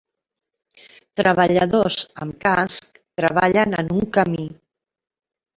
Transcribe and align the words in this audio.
Treballadors 1.19 1.97
amb 2.25 2.37
casc 2.47 2.99
treballen 3.23 3.79
en 3.83 3.93
un 3.99 4.11
camí. 4.17 4.49